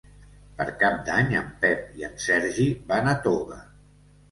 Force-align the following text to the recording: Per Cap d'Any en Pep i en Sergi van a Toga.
Per 0.61 0.65
Cap 0.83 0.95
d'Any 1.09 1.29
en 1.41 1.51
Pep 1.67 2.01
i 2.01 2.07
en 2.09 2.17
Sergi 2.25 2.69
van 2.95 3.13
a 3.15 3.17
Toga. 3.29 3.63